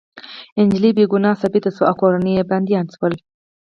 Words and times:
انجلۍ 0.59 0.91
بې 0.97 1.05
ګناه 1.11 1.39
ثابته 1.41 1.69
شوه 1.75 1.85
او 1.89 1.95
کورنۍ 2.01 2.31
يې 2.37 2.43
بندیان 2.49 2.85
شول 2.95 3.13